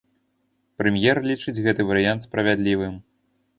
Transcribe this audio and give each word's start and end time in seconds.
Прэм'ер 0.79 1.21
лічыць 1.33 1.63
гэты 1.67 1.81
варыянт 1.93 2.27
справядлівым. 2.29 3.01